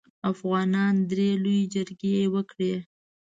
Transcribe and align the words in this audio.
افغانانو 0.31 1.01
درې 1.11 1.29
لويې 1.43 1.69
جګړې 1.73 2.23
وکړې. 2.33 2.73